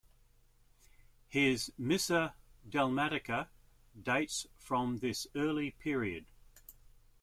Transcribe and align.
His 1.29 1.71
"Missa 1.77 2.33
dalmatica" 2.67 3.49
dates 4.01 4.47
from 4.57 4.97
this 4.97 5.27
early 5.35 5.69
period. 5.69 6.25